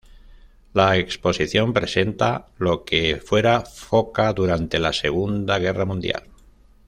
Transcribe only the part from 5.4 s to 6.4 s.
Guerra Mundial.